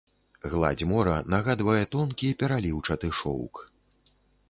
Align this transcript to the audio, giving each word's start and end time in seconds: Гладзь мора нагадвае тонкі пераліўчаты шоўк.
Гладзь 0.53 0.85
мора 0.91 1.17
нагадвае 1.35 1.83
тонкі 1.93 2.33
пераліўчаты 2.43 3.15
шоўк. 3.23 3.65